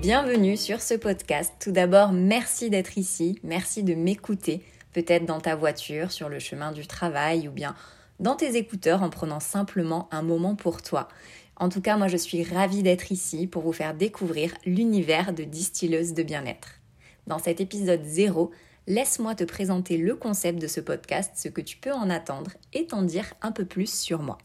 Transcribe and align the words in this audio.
Bienvenue 0.00 0.56
sur 0.56 0.80
ce 0.80 0.94
podcast. 0.94 1.52
Tout 1.60 1.70
d'abord, 1.70 2.12
merci 2.12 2.70
d'être 2.70 2.96
ici, 2.96 3.38
merci 3.42 3.82
de 3.82 3.94
m'écouter, 3.94 4.64
peut-être 4.94 5.26
dans 5.26 5.38
ta 5.38 5.54
voiture, 5.54 6.10
sur 6.10 6.30
le 6.30 6.38
chemin 6.38 6.72
du 6.72 6.86
travail 6.86 7.46
ou 7.46 7.50
bien 7.50 7.76
dans 8.18 8.34
tes 8.34 8.56
écouteurs 8.56 9.02
en 9.02 9.10
prenant 9.10 9.38
simplement 9.38 10.08
un 10.10 10.22
moment 10.22 10.56
pour 10.56 10.80
toi. 10.80 11.08
En 11.56 11.68
tout 11.68 11.82
cas, 11.82 11.98
moi 11.98 12.08
je 12.08 12.16
suis 12.16 12.42
ravie 12.42 12.82
d'être 12.82 13.12
ici 13.12 13.46
pour 13.46 13.62
vous 13.62 13.74
faire 13.74 13.92
découvrir 13.92 14.54
l'univers 14.64 15.34
de 15.34 15.44
distilleuse 15.44 16.14
de 16.14 16.22
bien-être. 16.22 16.80
Dans 17.26 17.38
cet 17.38 17.60
épisode 17.60 18.02
0, 18.02 18.50
laisse-moi 18.86 19.34
te 19.34 19.44
présenter 19.44 19.98
le 19.98 20.16
concept 20.16 20.58
de 20.58 20.68
ce 20.68 20.80
podcast, 20.80 21.32
ce 21.36 21.48
que 21.48 21.60
tu 21.60 21.76
peux 21.76 21.92
en 21.92 22.08
attendre 22.08 22.52
et 22.72 22.86
t'en 22.86 23.02
dire 23.02 23.34
un 23.42 23.52
peu 23.52 23.66
plus 23.66 23.92
sur 23.92 24.22
moi. 24.22 24.38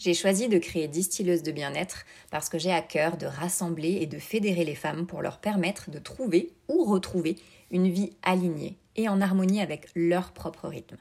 J'ai 0.00 0.14
choisi 0.14 0.48
de 0.48 0.56
créer 0.56 0.88
Distilleuse 0.88 1.42
de 1.42 1.52
bien-être 1.52 2.06
parce 2.30 2.48
que 2.48 2.58
j'ai 2.58 2.72
à 2.72 2.80
cœur 2.80 3.18
de 3.18 3.26
rassembler 3.26 3.98
et 4.00 4.06
de 4.06 4.18
fédérer 4.18 4.64
les 4.64 4.74
femmes 4.74 5.06
pour 5.06 5.20
leur 5.20 5.40
permettre 5.40 5.90
de 5.90 5.98
trouver 5.98 6.54
ou 6.68 6.84
retrouver 6.84 7.36
une 7.70 7.90
vie 7.90 8.14
alignée 8.22 8.78
et 8.96 9.10
en 9.10 9.20
harmonie 9.20 9.60
avec 9.60 9.88
leur 9.94 10.32
propre 10.32 10.68
rythme. 10.68 10.96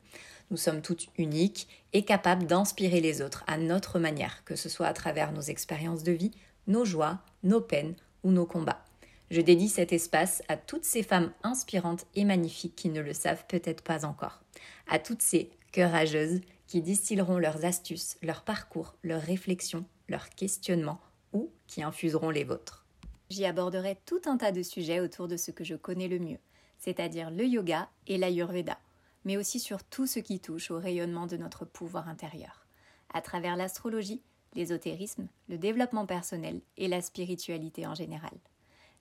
Nous 0.52 0.58
sommes 0.58 0.82
toutes 0.82 1.08
uniques 1.18 1.70
et 1.94 2.04
capables 2.04 2.46
d'inspirer 2.46 3.00
les 3.00 3.22
autres 3.22 3.46
à 3.48 3.58
notre 3.58 4.00
manière, 4.00 4.44
que 4.44 4.58
ce 4.58 4.68
soit 4.68 4.88
à 4.88 4.94
travers 4.94 5.32
nos 5.32 5.40
expériences 5.40 6.04
de 6.04 6.12
vie, 6.12 6.32
nos 6.68 6.84
joies, 6.84 7.20
nos 7.44 7.62
peines 7.62 7.96
ou 8.26 8.32
nos 8.32 8.46
combats. 8.46 8.84
Je 9.32 9.40
dédie 9.40 9.70
cet 9.70 9.94
espace 9.94 10.44
à 10.50 10.58
toutes 10.58 10.84
ces 10.84 11.04
femmes 11.04 11.32
inspirantes 11.44 12.06
et 12.16 12.26
magnifiques 12.26 12.76
qui 12.76 12.90
ne 12.90 13.00
le 13.00 13.14
savent 13.14 13.46
peut-être 13.48 13.82
pas 13.82 14.04
encore, 14.04 14.42
à 14.90 15.00
toutes 15.00 15.22
ces 15.22 15.52
courageuses 15.74 16.42
qui 16.70 16.84
distilleront 16.84 17.40
leurs 17.40 17.66
astuces, 17.66 18.16
leurs 18.22 18.44
parcours, 18.44 18.94
leurs 19.02 19.24
réflexions, 19.24 19.86
leurs 20.08 20.30
questionnements 20.30 21.02
ou 21.34 21.50
qui 21.66 21.82
infuseront 21.82 22.30
les 22.30 22.44
vôtres. 22.44 22.86
J'y 23.32 23.46
aborderai 23.46 23.98
tout 24.06 24.22
un 24.28 24.38
tas 24.38 24.52
de 24.52 24.62
sujets 24.62 25.00
autour 25.00 25.28
de 25.28 25.36
ce 25.36 25.50
que 25.50 25.64
je 25.64 25.74
connais 25.74 26.08
le 26.08 26.20
mieux, 26.20 26.38
c'est-à-dire 26.78 27.32
le 27.32 27.44
yoga 27.44 27.90
et 28.06 28.20
l'ayurveda, 28.20 28.78
mais 29.26 29.36
aussi 29.36 29.60
sur 29.60 29.84
tout 29.84 30.06
ce 30.06 30.20
qui 30.20 30.40
touche 30.40 30.70
au 30.70 30.78
rayonnement 30.78 31.26
de 31.26 31.38
notre 31.38 31.66
pouvoir 31.66 32.08
intérieur, 32.08 32.68
à 33.16 33.22
travers 33.22 33.56
l'astrologie, 33.56 34.22
l'ésotérisme, 34.54 35.28
le 35.48 35.58
développement 35.58 36.06
personnel 36.06 36.62
et 36.78 36.88
la 36.88 37.02
spiritualité 37.02 37.88
en 37.88 37.96
général. 37.96 38.38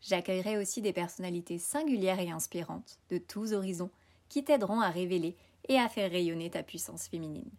J'accueillerai 0.01 0.57
aussi 0.57 0.81
des 0.81 0.95
personnalités 0.95 1.59
singulières 1.59 2.21
et 2.21 2.31
inspirantes, 2.31 2.99
de 3.11 3.19
tous 3.19 3.53
horizons, 3.53 3.91
qui 4.31 4.43
t'aideront 4.43 4.81
à 4.81 4.89
révéler 4.89 5.37
et 5.69 5.79
à 5.79 5.89
faire 5.89 6.11
rayonner 6.11 6.51
ta 6.51 6.63
puissance 6.63 7.09
féminine. 7.09 7.51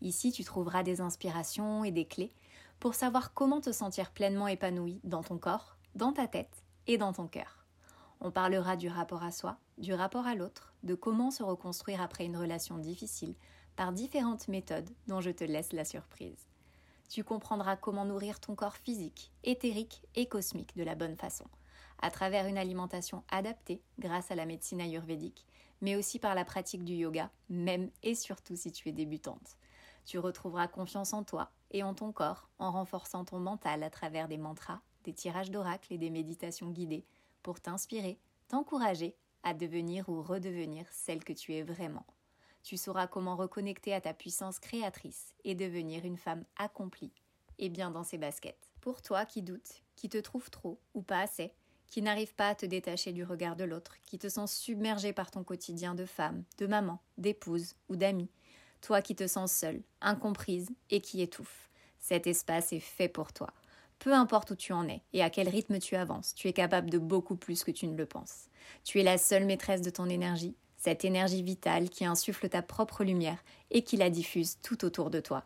Ici, 0.00 0.32
tu 0.32 0.44
trouveras 0.44 0.82
des 0.82 1.00
inspirations 1.00 1.84
et 1.84 1.90
des 1.90 2.06
clés 2.06 2.32
pour 2.80 2.94
savoir 2.94 3.32
comment 3.32 3.60
te 3.60 3.72
sentir 3.72 4.10
pleinement 4.10 4.48
épanouie 4.48 5.00
dans 5.04 5.22
ton 5.22 5.38
corps, 5.38 5.76
dans 5.94 6.12
ta 6.12 6.26
tête 6.26 6.64
et 6.86 6.98
dans 6.98 7.12
ton 7.12 7.26
cœur. 7.26 7.64
On 8.20 8.30
parlera 8.30 8.76
du 8.76 8.88
rapport 8.88 9.22
à 9.22 9.30
soi, 9.30 9.58
du 9.78 9.92
rapport 9.92 10.26
à 10.26 10.34
l'autre, 10.34 10.74
de 10.82 10.94
comment 10.94 11.30
se 11.30 11.42
reconstruire 11.42 12.00
après 12.00 12.24
une 12.24 12.36
relation 12.36 12.78
difficile 12.78 13.34
par 13.76 13.92
différentes 13.92 14.48
méthodes 14.48 14.90
dont 15.06 15.20
je 15.20 15.30
te 15.30 15.44
laisse 15.44 15.72
la 15.72 15.84
surprise. 15.84 16.46
Tu 17.08 17.24
comprendras 17.24 17.76
comment 17.76 18.04
nourrir 18.04 18.40
ton 18.40 18.54
corps 18.54 18.76
physique, 18.76 19.30
éthérique 19.44 20.02
et 20.14 20.26
cosmique 20.26 20.76
de 20.76 20.82
la 20.82 20.94
bonne 20.94 21.16
façon, 21.16 21.44
à 22.00 22.10
travers 22.10 22.46
une 22.46 22.58
alimentation 22.58 23.24
adaptée 23.30 23.82
grâce 23.98 24.30
à 24.30 24.34
la 24.34 24.46
médecine 24.46 24.80
ayurvédique 24.80 25.46
mais 25.80 25.96
aussi 25.96 26.18
par 26.18 26.34
la 26.34 26.44
pratique 26.44 26.84
du 26.84 26.94
yoga, 26.94 27.30
même 27.48 27.90
et 28.02 28.14
surtout 28.14 28.56
si 28.56 28.72
tu 28.72 28.88
es 28.88 28.92
débutante. 28.92 29.56
Tu 30.04 30.18
retrouveras 30.18 30.68
confiance 30.68 31.12
en 31.12 31.24
toi 31.24 31.50
et 31.70 31.82
en 31.82 31.94
ton 31.94 32.12
corps 32.12 32.48
en 32.58 32.70
renforçant 32.70 33.24
ton 33.24 33.38
mental 33.38 33.82
à 33.82 33.90
travers 33.90 34.28
des 34.28 34.38
mantras, 34.38 34.80
des 35.04 35.12
tirages 35.12 35.50
d'oracles 35.50 35.92
et 35.92 35.98
des 35.98 36.10
méditations 36.10 36.70
guidées 36.70 37.04
pour 37.42 37.60
t'inspirer, 37.60 38.18
t'encourager 38.48 39.16
à 39.42 39.54
devenir 39.54 40.08
ou 40.08 40.22
redevenir 40.22 40.86
celle 40.90 41.24
que 41.24 41.32
tu 41.32 41.54
es 41.54 41.62
vraiment. 41.62 42.06
Tu 42.62 42.76
sauras 42.76 43.06
comment 43.06 43.36
reconnecter 43.36 43.94
à 43.94 44.00
ta 44.00 44.12
puissance 44.12 44.58
créatrice 44.58 45.34
et 45.44 45.54
devenir 45.54 46.04
une 46.04 46.16
femme 46.16 46.44
accomplie 46.56 47.12
et 47.58 47.68
bien 47.68 47.90
dans 47.90 48.02
ses 48.02 48.18
baskets. 48.18 48.72
Pour 48.80 49.02
toi 49.02 49.24
qui 49.24 49.42
doutes, 49.42 49.82
qui 49.94 50.08
te 50.08 50.18
trouve 50.18 50.50
trop 50.50 50.80
ou 50.94 51.02
pas 51.02 51.20
assez, 51.20 51.54
qui 51.88 52.02
n'arrive 52.02 52.34
pas 52.34 52.48
à 52.48 52.54
te 52.54 52.66
détacher 52.66 53.12
du 53.12 53.24
regard 53.24 53.56
de 53.56 53.64
l'autre, 53.64 53.96
qui 54.04 54.18
te 54.18 54.28
sens 54.28 54.54
submergé 54.54 55.12
par 55.12 55.30
ton 55.30 55.44
quotidien 55.44 55.94
de 55.94 56.04
femme, 56.04 56.44
de 56.58 56.66
maman, 56.66 57.00
d'épouse 57.18 57.74
ou 57.88 57.96
d'amie, 57.96 58.30
toi 58.80 59.02
qui 59.02 59.14
te 59.14 59.26
sens 59.26 59.52
seule, 59.52 59.82
incomprise 60.00 60.70
et 60.90 61.00
qui 61.00 61.22
étouffe. 61.22 61.70
Cet 61.98 62.26
espace 62.26 62.72
est 62.72 62.80
fait 62.80 63.08
pour 63.08 63.32
toi. 63.32 63.52
Peu 63.98 64.12
importe 64.12 64.50
où 64.50 64.56
tu 64.56 64.72
en 64.72 64.88
es 64.88 65.02
et 65.12 65.22
à 65.22 65.30
quel 65.30 65.48
rythme 65.48 65.78
tu 65.78 65.96
avances, 65.96 66.34
tu 66.34 66.48
es 66.48 66.52
capable 66.52 66.90
de 66.90 66.98
beaucoup 66.98 67.36
plus 67.36 67.64
que 67.64 67.70
tu 67.70 67.86
ne 67.86 67.96
le 67.96 68.06
penses. 68.06 68.48
Tu 68.84 69.00
es 69.00 69.02
la 69.02 69.18
seule 69.18 69.46
maîtresse 69.46 69.80
de 69.80 69.90
ton 69.90 70.08
énergie, 70.08 70.54
cette 70.76 71.04
énergie 71.04 71.42
vitale 71.42 71.88
qui 71.88 72.04
insuffle 72.04 72.48
ta 72.48 72.62
propre 72.62 73.04
lumière 73.04 73.42
et 73.70 73.82
qui 73.82 73.96
la 73.96 74.10
diffuse 74.10 74.58
tout 74.62 74.84
autour 74.84 75.10
de 75.10 75.20
toi. 75.20 75.44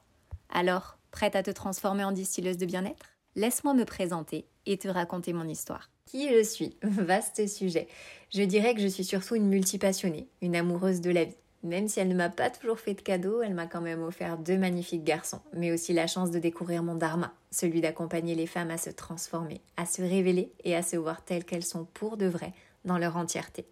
Alors, 0.48 0.98
prête 1.10 1.36
à 1.36 1.42
te 1.42 1.50
transformer 1.50 2.04
en 2.04 2.12
distilleuse 2.12 2.58
de 2.58 2.66
bien-être? 2.66 3.06
Laisse-moi 3.36 3.74
me 3.74 3.84
présenter 3.84 4.48
et 4.66 4.76
te 4.76 4.88
raconter 4.88 5.32
mon 5.32 5.48
histoire. 5.48 5.88
Qui 6.10 6.28
je 6.28 6.42
suis 6.42 6.74
Vaste 6.82 7.46
sujet. 7.46 7.86
Je 8.34 8.42
dirais 8.42 8.74
que 8.74 8.80
je 8.80 8.88
suis 8.88 9.04
surtout 9.04 9.36
une 9.36 9.46
multipassionnée, 9.46 10.26
une 10.42 10.56
amoureuse 10.56 11.00
de 11.00 11.12
la 11.12 11.22
vie. 11.22 11.36
Même 11.62 11.86
si 11.86 12.00
elle 12.00 12.08
ne 12.08 12.16
m'a 12.16 12.30
pas 12.30 12.50
toujours 12.50 12.80
fait 12.80 12.94
de 12.94 13.00
cadeaux, 13.00 13.42
elle 13.42 13.54
m'a 13.54 13.68
quand 13.68 13.80
même 13.80 14.02
offert 14.02 14.36
deux 14.36 14.58
magnifiques 14.58 15.04
garçons, 15.04 15.40
mais 15.52 15.70
aussi 15.70 15.92
la 15.92 16.08
chance 16.08 16.32
de 16.32 16.40
découvrir 16.40 16.82
mon 16.82 16.96
dharma, 16.96 17.32
celui 17.52 17.80
d'accompagner 17.80 18.34
les 18.34 18.48
femmes 18.48 18.72
à 18.72 18.76
se 18.76 18.90
transformer, 18.90 19.60
à 19.76 19.86
se 19.86 20.02
révéler 20.02 20.50
et 20.64 20.74
à 20.74 20.82
se 20.82 20.96
voir 20.96 21.24
telles 21.24 21.44
qu'elles 21.44 21.64
sont 21.64 21.84
pour 21.84 22.16
de 22.16 22.26
vrai, 22.26 22.54
dans 22.84 22.98
leur 22.98 23.16
entièreté. 23.16 23.64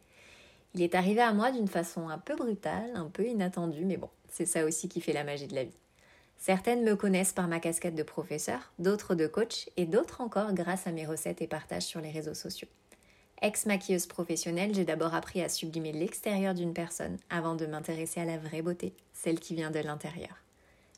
Il 0.75 0.83
est 0.83 0.95
arrivé 0.95 1.23
à 1.23 1.33
moi 1.33 1.51
d'une 1.51 1.67
façon 1.67 2.09
un 2.09 2.19
peu 2.19 2.37
brutale, 2.37 2.93
un 2.95 3.09
peu 3.09 3.27
inattendue, 3.27 3.85
mais 3.85 3.97
bon, 3.97 4.11
c'est 4.31 4.47
ça 4.47 4.65
aussi 4.65 4.89
qui 4.89 5.01
fait 5.01 5.13
la 5.13 5.25
magie 5.25 5.49
de 5.49 5.57
la 5.57 5.65
vie. 5.65 5.79
Certaines 6.39 6.85
me 6.85 6.95
connaissent 6.95 7.33
par 7.33 7.49
ma 7.49 7.59
casquette 7.59 7.97
de 7.97 8.03
professeur, 8.05 8.73
d'autres 8.79 9.17
de 9.17 9.27
coach 9.27 9.69
et 9.77 9.87
d'autres 9.87 10.21
encore 10.21 10.53
grâce 10.53 10.87
à 10.87 10.93
mes 10.93 11.05
recettes 11.05 11.43
et 11.43 11.49
partages 11.49 11.83
sur 11.83 12.01
les 12.01 12.11
réseaux 12.11 12.35
sociaux. 12.35 12.69
Ex-maquilleuse 13.43 14.07
professionnelle, 14.07 14.75
j'ai 14.75 14.85
d'abord 14.85 15.15
appris 15.15 15.43
à 15.43 15.49
sublimer 15.49 15.93
l'extérieur 15.93 16.55
d'une 16.55 16.75
personne 16.75 17.19
avant 17.29 17.55
de 17.55 17.67
m'intéresser 17.67 18.21
à 18.21 18.25
la 18.25 18.39
vraie 18.39 18.63
beauté, 18.63 18.95
celle 19.13 19.41
qui 19.41 19.55
vient 19.55 19.71
de 19.71 19.81
l'intérieur. 19.81 20.37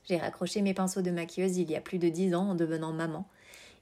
J'ai 0.05 0.19
raccroché 0.19 0.63
mes 0.63 0.75
pinceaux 0.75 1.03
de 1.03 1.11
maquilleuse 1.11 1.57
il 1.57 1.71
y 1.71 1.77
a 1.77 1.81
plus 1.81 1.99
de 1.99 2.09
dix 2.09 2.35
ans 2.35 2.51
en 2.51 2.55
devenant 2.55 2.93
maman, 2.93 3.27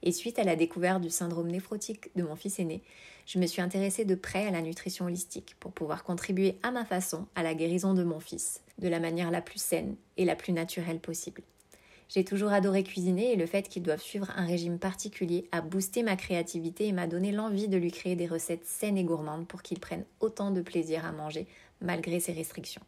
et 0.03 0.13
suite 0.13 0.39
à 0.39 0.45
la 0.45 0.57
découverte 0.57 1.01
du 1.01 1.11
syndrome 1.11 1.51
néphrotique 1.51 2.15
de 2.17 2.23
mon 2.23 2.37
fils 2.37 2.59
aîné, 2.59 2.83
je 3.27 3.39
me 3.39 3.47
suis 3.47 3.63
intéressée 3.63 4.05
de 4.05 4.15
près 4.15 4.47
à 4.47 4.51
la 4.51 4.63
nutrition 4.63 5.05
holistique 5.05 5.57
pour 5.61 5.73
pouvoir 5.73 6.05
contribuer 6.05 6.59
à 6.63 6.71
ma 6.71 6.85
façon 6.85 7.27
à 7.35 7.43
la 7.43 7.55
guérison 7.55 7.95
de 7.95 8.03
mon 8.03 8.21
fils, 8.21 8.63
de 8.79 8.89
la 8.89 9.01
manière 9.01 9.31
la 9.31 9.43
plus 9.43 9.61
saine 9.61 9.97
et 10.17 10.25
la 10.25 10.37
plus 10.37 10.53
naturelle 10.53 11.01
possible. 11.01 11.43
J'ai 12.09 12.25
toujours 12.25 12.53
adoré 12.53 12.85
cuisiner 12.85 13.33
et 13.33 13.37
le 13.37 13.45
fait 13.45 13.69
qu'il 13.69 13.83
doive 13.83 14.01
suivre 14.01 14.31
un 14.35 14.47
régime 14.47 14.79
particulier 14.79 15.47
a 15.53 15.61
boosté 15.61 16.03
ma 16.03 16.17
créativité 16.17 16.87
et 16.87 16.93
m'a 16.93 17.07
donné 17.07 17.33
l'envie 17.33 17.69
de 17.69 17.77
lui 17.77 17.93
créer 17.93 18.17
des 18.17 18.27
recettes 18.27 18.65
saines 18.65 18.97
et 18.97 19.05
gourmandes 19.05 19.47
pour 19.47 19.63
qu'il 19.63 19.79
prenne 19.79 20.05
autant 20.21 20.51
de 20.51 20.63
plaisir 20.63 21.05
à 21.05 21.13
manger 21.13 21.47
malgré 21.83 22.19
ses 22.19 22.33
restrictions. 22.33 22.83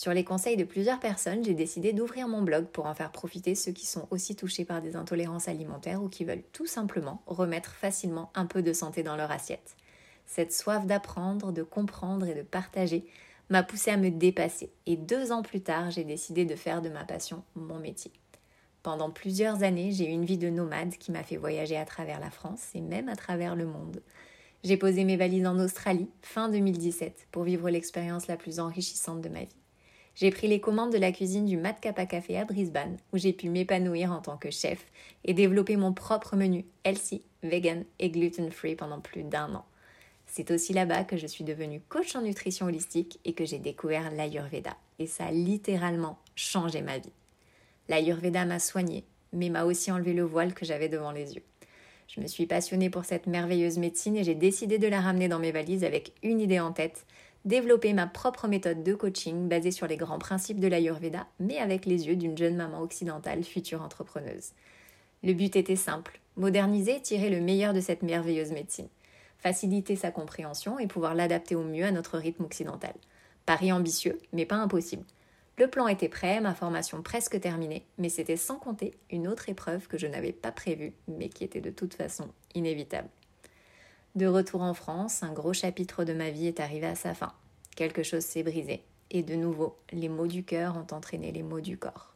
Sur 0.00 0.14
les 0.14 0.24
conseils 0.24 0.56
de 0.56 0.64
plusieurs 0.64 0.98
personnes, 0.98 1.44
j'ai 1.44 1.52
décidé 1.52 1.92
d'ouvrir 1.92 2.26
mon 2.26 2.40
blog 2.40 2.68
pour 2.68 2.86
en 2.86 2.94
faire 2.94 3.12
profiter 3.12 3.54
ceux 3.54 3.72
qui 3.72 3.84
sont 3.84 4.08
aussi 4.10 4.34
touchés 4.34 4.64
par 4.64 4.80
des 4.80 4.96
intolérances 4.96 5.46
alimentaires 5.46 6.02
ou 6.02 6.08
qui 6.08 6.24
veulent 6.24 6.42
tout 6.54 6.64
simplement 6.64 7.20
remettre 7.26 7.74
facilement 7.74 8.30
un 8.34 8.46
peu 8.46 8.62
de 8.62 8.72
santé 8.72 9.02
dans 9.02 9.14
leur 9.14 9.30
assiette. 9.30 9.76
Cette 10.24 10.54
soif 10.54 10.86
d'apprendre, 10.86 11.52
de 11.52 11.62
comprendre 11.62 12.26
et 12.26 12.34
de 12.34 12.40
partager 12.40 13.04
m'a 13.50 13.62
poussé 13.62 13.90
à 13.90 13.98
me 13.98 14.08
dépasser 14.08 14.72
et 14.86 14.96
deux 14.96 15.32
ans 15.32 15.42
plus 15.42 15.60
tard, 15.60 15.90
j'ai 15.90 16.04
décidé 16.04 16.46
de 16.46 16.56
faire 16.56 16.80
de 16.80 16.88
ma 16.88 17.04
passion 17.04 17.44
mon 17.54 17.78
métier. 17.78 18.10
Pendant 18.82 19.10
plusieurs 19.10 19.62
années, 19.64 19.92
j'ai 19.92 20.06
eu 20.06 20.12
une 20.12 20.24
vie 20.24 20.38
de 20.38 20.48
nomade 20.48 20.96
qui 20.96 21.12
m'a 21.12 21.24
fait 21.24 21.36
voyager 21.36 21.76
à 21.76 21.84
travers 21.84 22.20
la 22.20 22.30
France 22.30 22.70
et 22.74 22.80
même 22.80 23.10
à 23.10 23.16
travers 23.16 23.54
le 23.54 23.66
monde. 23.66 24.00
J'ai 24.64 24.78
posé 24.78 25.04
mes 25.04 25.18
valises 25.18 25.46
en 25.46 25.58
Australie 25.58 26.08
fin 26.22 26.48
2017 26.48 27.26
pour 27.30 27.42
vivre 27.42 27.68
l'expérience 27.68 28.28
la 28.28 28.38
plus 28.38 28.60
enrichissante 28.60 29.20
de 29.20 29.28
ma 29.28 29.40
vie. 29.40 29.56
J'ai 30.14 30.30
pris 30.30 30.48
les 30.48 30.60
commandes 30.60 30.92
de 30.92 30.98
la 30.98 31.12
cuisine 31.12 31.46
du 31.46 31.58
Kappa 31.80 32.06
Café 32.06 32.36
à 32.36 32.44
Brisbane, 32.44 32.96
où 33.12 33.18
j'ai 33.18 33.32
pu 33.32 33.48
m'épanouir 33.48 34.12
en 34.12 34.20
tant 34.20 34.36
que 34.36 34.50
chef 34.50 34.84
et 35.24 35.34
développer 35.34 35.76
mon 35.76 35.92
propre 35.92 36.36
menu 36.36 36.64
healthy, 36.84 37.22
vegan 37.42 37.84
et 37.98 38.10
gluten-free 38.10 38.76
pendant 38.76 39.00
plus 39.00 39.22
d'un 39.22 39.54
an. 39.54 39.64
C'est 40.26 40.50
aussi 40.50 40.72
là-bas 40.72 41.04
que 41.04 41.16
je 41.16 41.26
suis 41.26 41.44
devenue 41.44 41.80
coach 41.88 42.14
en 42.14 42.22
nutrition 42.22 42.66
holistique 42.66 43.18
et 43.24 43.32
que 43.32 43.44
j'ai 43.44 43.58
découvert 43.58 44.12
l'Ayurveda. 44.12 44.76
Et 44.98 45.06
ça 45.06 45.26
a 45.26 45.32
littéralement 45.32 46.18
changé 46.36 46.82
ma 46.82 46.98
vie. 46.98 47.12
L'Ayurveda 47.88 48.44
m'a 48.44 48.60
soignée, 48.60 49.04
mais 49.32 49.48
m'a 49.48 49.64
aussi 49.64 49.90
enlevé 49.90 50.12
le 50.12 50.22
voile 50.22 50.54
que 50.54 50.64
j'avais 50.64 50.88
devant 50.88 51.10
les 51.10 51.34
yeux. 51.34 51.42
Je 52.06 52.20
me 52.20 52.26
suis 52.26 52.46
passionnée 52.46 52.90
pour 52.90 53.04
cette 53.04 53.26
merveilleuse 53.26 53.78
médecine 53.78 54.16
et 54.16 54.24
j'ai 54.24 54.34
décidé 54.34 54.78
de 54.78 54.88
la 54.88 55.00
ramener 55.00 55.28
dans 55.28 55.38
mes 55.38 55.52
valises 55.52 55.84
avec 55.84 56.12
une 56.22 56.40
idée 56.40 56.60
en 56.60 56.72
tête, 56.72 57.06
développer 57.44 57.92
ma 57.92 58.06
propre 58.06 58.48
méthode 58.48 58.82
de 58.82 58.94
coaching 58.94 59.48
basée 59.48 59.70
sur 59.70 59.86
les 59.86 59.96
grands 59.96 60.18
principes 60.18 60.60
de 60.60 60.68
l'Ayurveda, 60.68 61.26
mais 61.38 61.58
avec 61.58 61.86
les 61.86 62.06
yeux 62.06 62.16
d'une 62.16 62.36
jeune 62.36 62.56
maman 62.56 62.80
occidentale 62.80 63.44
future 63.44 63.82
entrepreneuse. 63.82 64.50
Le 65.22 65.32
but 65.32 65.56
était 65.56 65.76
simple, 65.76 66.20
moderniser 66.36 67.00
tirer 67.00 67.30
le 67.30 67.40
meilleur 67.40 67.72
de 67.72 67.80
cette 67.80 68.02
merveilleuse 68.02 68.52
médecine, 68.52 68.88
faciliter 69.38 69.96
sa 69.96 70.10
compréhension 70.10 70.78
et 70.78 70.86
pouvoir 70.86 71.14
l'adapter 71.14 71.54
au 71.54 71.62
mieux 71.62 71.84
à 71.84 71.92
notre 71.92 72.18
rythme 72.18 72.44
occidental. 72.44 72.94
Pari 73.46 73.72
ambitieux, 73.72 74.18
mais 74.32 74.46
pas 74.46 74.56
impossible. 74.56 75.04
Le 75.58 75.68
plan 75.68 75.88
était 75.88 76.08
prêt, 76.08 76.40
ma 76.40 76.54
formation 76.54 77.02
presque 77.02 77.38
terminée, 77.38 77.84
mais 77.98 78.08
c'était 78.08 78.38
sans 78.38 78.56
compter 78.56 78.94
une 79.10 79.28
autre 79.28 79.48
épreuve 79.50 79.88
que 79.88 79.98
je 79.98 80.06
n'avais 80.06 80.32
pas 80.32 80.52
prévue, 80.52 80.94
mais 81.06 81.28
qui 81.28 81.44
était 81.44 81.60
de 81.60 81.70
toute 81.70 81.94
façon 81.94 82.28
inévitable. 82.54 83.08
De 84.16 84.26
retour 84.26 84.62
en 84.62 84.74
France, 84.74 85.22
un 85.22 85.32
gros 85.32 85.52
chapitre 85.52 86.02
de 86.02 86.12
ma 86.12 86.30
vie 86.30 86.48
est 86.48 86.58
arrivé 86.58 86.86
à 86.86 86.96
sa 86.96 87.14
fin. 87.14 87.32
Quelque 87.76 88.02
chose 88.02 88.24
s'est 88.24 88.42
brisé, 88.42 88.82
et 89.12 89.22
de 89.22 89.36
nouveau, 89.36 89.76
les 89.92 90.08
mots 90.08 90.26
du 90.26 90.42
cœur 90.42 90.76
ont 90.76 90.92
entraîné 90.92 91.30
les 91.30 91.44
mots 91.44 91.60
du 91.60 91.78
corps. 91.78 92.12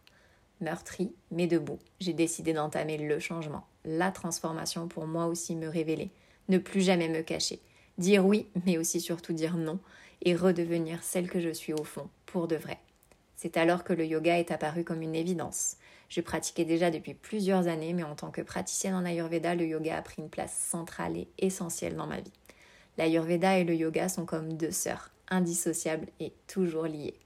Meurtri, 0.61 1.13
mais 1.31 1.47
debout, 1.47 1.79
j'ai 2.01 2.13
décidé 2.13 2.53
d'entamer 2.53 2.99
le 2.99 3.21
changement, 3.21 3.65
la 3.85 4.11
transformation 4.11 4.89
pour 4.89 5.07
moi 5.07 5.27
aussi 5.27 5.55
me 5.55 5.69
révéler, 5.69 6.11
ne 6.49 6.59
plus 6.59 6.81
jamais 6.81 7.09
me 7.09 7.23
cacher, 7.23 7.61
dire 7.97 8.27
oui, 8.27 8.49
mais 8.67 8.77
aussi 8.77 9.01
surtout 9.01 9.33
dire 9.33 9.57
non, 9.57 9.79
et 10.23 10.35
redevenir 10.35 11.05
celle 11.05 11.31
que 11.31 11.41
je 11.41 11.51
suis 11.51 11.75
au 11.75 11.85
fond, 11.85 12.09
pour 12.27 12.49
de 12.49 12.57
vrai. 12.57 12.79
C'est 13.45 13.59
alors 13.59 13.85
que 13.85 13.93
le 13.93 14.07
yoga 14.07 14.39
est 14.39 14.53
apparu 14.53 14.85
comme 14.85 15.03
une 15.03 15.15
évidence. 15.15 15.77
Je 16.09 16.23
pratiquais 16.23 16.65
déjà 16.65 16.91
depuis 16.91 17.13
plusieurs 17.13 17.69
années, 17.69 17.93
mais 17.93 18.03
en 18.03 18.15
tant 18.15 18.31
que 18.31 18.41
praticienne 18.41 18.95
en 18.95 19.05
Ayurveda, 19.05 19.55
le 19.55 19.67
yoga 19.67 19.99
a 19.99 20.01
pris 20.01 20.23
une 20.23 20.31
place 20.31 20.57
centrale 20.57 21.19
et 21.19 21.29
essentielle 21.37 21.95
dans 21.95 22.07
ma 22.07 22.23
vie. 22.23 22.33
L'Ayurveda 22.97 23.59
et 23.59 23.65
le 23.65 23.75
yoga 23.75 24.09
sont 24.09 24.25
comme 24.25 24.55
deux 24.55 24.71
sœurs, 24.71 25.11
indissociables 25.29 26.07
et 26.21 26.33
toujours 26.47 26.87
liées. 26.87 27.21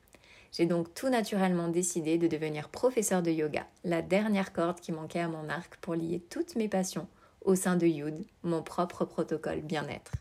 J'ai 0.51 0.67
donc 0.67 0.93
tout 0.93 1.09
naturellement 1.09 1.69
décidé 1.69 2.19
de 2.19 2.27
devenir 2.27 2.69
professeur 2.69 3.23
de 3.23 3.31
yoga, 3.31 3.69
la 3.85 4.03
dernière 4.03 4.53
corde 4.53 4.81
qui 4.81 4.91
manquait 4.91 5.21
à 5.21 5.29
mon 5.29 5.49
arc 5.49 5.77
pour 5.77 5.95
lier 5.95 6.21
toutes 6.31 6.57
mes 6.57 6.69
passions 6.69 7.07
au 7.43 7.55
sein 7.55 7.77
de 7.77 7.87
Yud, 7.87 8.25
mon 8.43 8.65
propre 8.65 9.05
protocole 9.05 9.61
bien-être. 9.61 10.15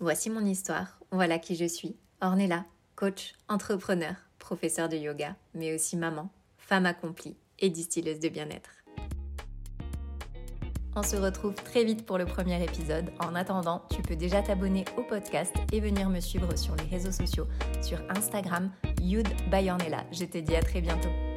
Voici 0.00 0.30
mon 0.30 0.46
histoire, 0.46 0.98
voilà 1.10 1.38
qui 1.38 1.56
je 1.56 1.66
suis, 1.66 1.94
Ornella, 2.22 2.64
coach, 2.96 3.34
entrepreneur, 3.48 4.14
professeur 4.42 4.88
de 4.88 4.96
yoga, 4.96 5.36
mais 5.54 5.74
aussi 5.74 5.96
maman, 5.96 6.28
femme 6.58 6.84
accomplie 6.84 7.36
et 7.60 7.70
distilleuse 7.70 8.18
de 8.18 8.28
bien-être. 8.28 8.70
On 10.94 11.02
se 11.02 11.16
retrouve 11.16 11.54
très 11.54 11.84
vite 11.84 12.04
pour 12.04 12.18
le 12.18 12.26
premier 12.26 12.62
épisode. 12.62 13.12
En 13.18 13.34
attendant, 13.34 13.82
tu 13.90 14.02
peux 14.02 14.16
déjà 14.16 14.42
t'abonner 14.42 14.84
au 14.98 15.02
podcast 15.02 15.54
et 15.72 15.80
venir 15.80 16.10
me 16.10 16.20
suivre 16.20 16.54
sur 16.58 16.76
les 16.76 16.84
réseaux 16.84 17.12
sociaux, 17.12 17.46
sur 17.80 17.98
Instagram, 18.10 18.70
Yud 19.00 19.28
by 19.50 19.70
Je 20.12 20.24
te 20.26 20.38
dis 20.38 20.54
à 20.54 20.60
très 20.60 20.82
bientôt. 20.82 21.31